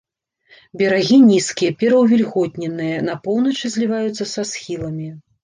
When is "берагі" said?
0.81-1.17